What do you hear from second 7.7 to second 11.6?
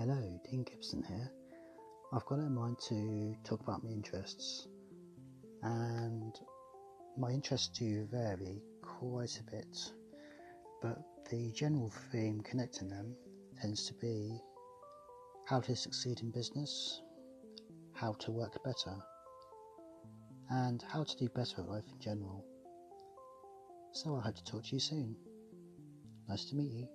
do vary quite a bit, but the